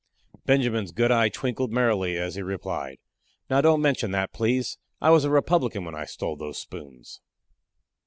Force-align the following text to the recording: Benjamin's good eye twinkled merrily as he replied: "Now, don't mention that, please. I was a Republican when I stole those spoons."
Benjamin's 0.47 0.91
good 0.91 1.11
eye 1.11 1.29
twinkled 1.29 1.71
merrily 1.71 2.17
as 2.17 2.33
he 2.33 2.41
replied: 2.41 2.97
"Now, 3.51 3.61
don't 3.61 3.81
mention 3.83 4.09
that, 4.09 4.33
please. 4.33 4.79
I 4.99 5.11
was 5.11 5.25
a 5.25 5.29
Republican 5.29 5.85
when 5.85 5.93
I 5.93 6.05
stole 6.05 6.35
those 6.37 6.57
spoons." 6.57 7.21